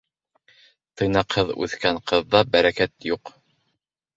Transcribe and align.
Тыйнаҡһыҙ 1.01 1.53
үҫкән 1.65 2.01
ҡыҙҙа 2.13 2.43
бәрәкәт 2.57 3.09
юҡ. 3.11 3.37